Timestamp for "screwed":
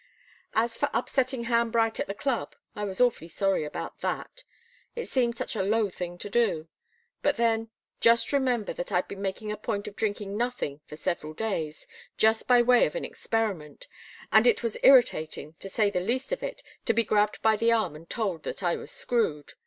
18.89-19.53